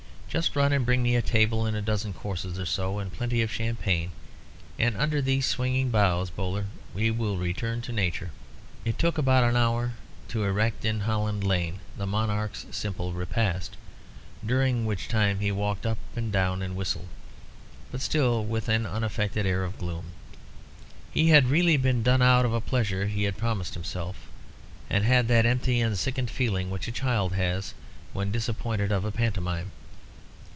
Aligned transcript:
Just 0.33 0.55
run 0.55 0.71
and 0.71 0.85
bring 0.85 1.03
me 1.03 1.17
a 1.17 1.21
table 1.21 1.65
and 1.65 1.75
a 1.75 1.81
dozen 1.81 2.13
courses 2.13 2.57
or 2.57 2.65
so, 2.65 2.99
and 2.99 3.11
plenty 3.11 3.41
of 3.41 3.51
champagne, 3.51 4.11
and 4.79 4.95
under 4.95 5.21
these 5.21 5.45
swinging 5.45 5.89
boughs, 5.89 6.29
Bowler, 6.29 6.67
we 6.93 7.11
will 7.11 7.35
return 7.35 7.81
to 7.81 7.91
Nature." 7.91 8.31
It 8.85 8.97
took 8.97 9.17
about 9.17 9.43
an 9.43 9.57
hour 9.57 9.91
to 10.29 10.45
erect 10.45 10.85
in 10.85 11.01
Holland 11.01 11.43
Lane 11.43 11.81
the 11.97 12.07
monarch's 12.07 12.65
simple 12.71 13.11
repast, 13.11 13.75
during 14.45 14.85
which 14.85 15.09
time 15.09 15.39
he 15.41 15.51
walked 15.51 15.85
up 15.85 15.97
and 16.15 16.31
down 16.31 16.61
and 16.61 16.77
whistled, 16.77 17.09
but 17.91 17.99
still 17.99 18.45
with 18.45 18.69
an 18.69 18.85
unaffected 18.85 19.45
air 19.45 19.65
of 19.65 19.77
gloom. 19.77 20.13
He 21.11 21.27
had 21.27 21.49
really 21.49 21.75
been 21.75 22.03
done 22.03 22.21
out 22.21 22.45
of 22.45 22.53
a 22.53 22.61
pleasure 22.61 23.07
he 23.07 23.23
had 23.23 23.35
promised 23.35 23.73
himself, 23.73 24.15
and 24.89 25.03
had 25.03 25.27
that 25.27 25.45
empty 25.45 25.81
and 25.81 25.97
sickened 25.99 26.29
feeling 26.31 26.69
which 26.71 26.87
a 26.87 26.91
child 26.93 27.33
has 27.33 27.73
when 28.13 28.31
disappointed 28.31 28.93
of 28.93 29.03
a 29.03 29.11
pantomime. 29.11 29.73